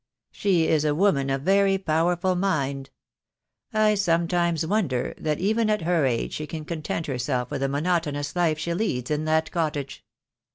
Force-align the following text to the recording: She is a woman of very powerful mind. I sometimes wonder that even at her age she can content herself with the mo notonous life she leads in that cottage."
She 0.31 0.67
is 0.67 0.83
a 0.83 0.95
woman 0.95 1.29
of 1.29 1.43
very 1.43 1.77
powerful 1.77 2.33
mind. 2.33 2.89
I 3.71 3.93
sometimes 3.93 4.65
wonder 4.65 5.13
that 5.19 5.37
even 5.39 5.69
at 5.69 5.83
her 5.83 6.07
age 6.07 6.33
she 6.33 6.47
can 6.47 6.65
content 6.65 7.05
herself 7.05 7.51
with 7.51 7.61
the 7.61 7.69
mo 7.69 7.81
notonous 7.81 8.35
life 8.35 8.57
she 8.57 8.73
leads 8.73 9.11
in 9.11 9.25
that 9.25 9.51
cottage." 9.51 10.03